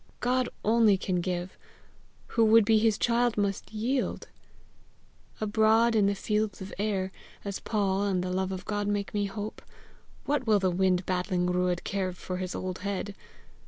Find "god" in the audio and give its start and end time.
0.19-0.49, 8.65-8.87